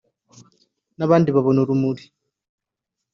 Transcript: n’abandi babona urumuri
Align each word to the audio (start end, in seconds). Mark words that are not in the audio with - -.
n’abandi 0.97 1.29
babona 1.35 1.59
urumuri 1.63 2.03